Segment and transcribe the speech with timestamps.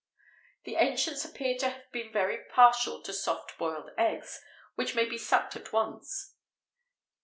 [0.63, 4.41] [XVIII 78] The ancients appear to have been very partial to soft boiled eggs,
[4.73, 6.33] which may be sucked at once.